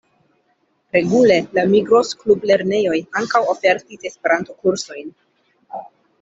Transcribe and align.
Regule 0.95 1.35
la 1.57 1.65
Migros-Klublernejoj 1.73 2.97
ankaŭ 3.21 3.43
ofertis 3.55 4.09
Esperanto-kursojn. 4.13 5.15